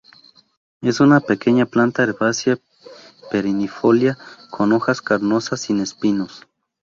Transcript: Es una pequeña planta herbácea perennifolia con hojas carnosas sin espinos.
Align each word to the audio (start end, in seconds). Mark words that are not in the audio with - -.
Es 0.81 0.99
una 0.99 1.19
pequeña 1.19 1.67
planta 1.67 2.01
herbácea 2.01 2.57
perennifolia 3.29 4.17
con 4.49 4.73
hojas 4.73 4.99
carnosas 4.99 5.61
sin 5.61 5.79
espinos. 5.79 6.47